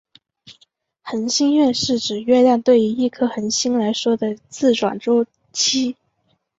[1.03, 5.95] 恒星月是指月球对于一颗恒星来说的自转周期。